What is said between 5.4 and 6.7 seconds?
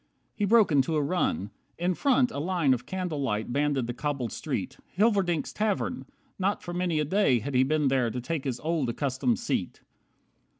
tavern! Not